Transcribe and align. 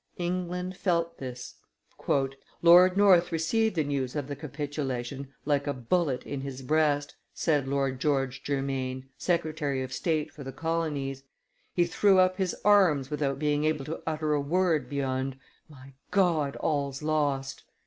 England 0.17 0.75
felt 0.75 1.19
this. 1.19 1.57
"Lord 2.63 2.97
North 2.97 3.31
received 3.31 3.75
the 3.75 3.83
news 3.83 4.15
of 4.15 4.27
the 4.27 4.35
capitulation 4.35 5.31
like 5.45 5.67
a 5.67 5.75
bullet 5.75 6.25
in 6.25 6.41
his 6.41 6.63
breast," 6.63 7.15
said 7.35 7.67
Lord 7.67 7.99
George 7.99 8.41
Germaine, 8.43 9.09
secretary 9.19 9.83
of 9.83 9.93
state 9.93 10.31
for 10.33 10.43
the 10.43 10.51
colonies; 10.51 11.21
he 11.75 11.85
threw 11.85 12.17
up 12.17 12.37
his 12.37 12.55
arms 12.65 13.11
without 13.11 13.37
being 13.37 13.63
able 13.63 13.85
to 13.85 14.01
utter 14.07 14.33
a 14.33 14.41
word 14.41 14.89
beyond 14.89 15.37
'My 15.69 15.93
God, 16.09 16.55
all's 16.55 17.03
lost! 17.03 17.61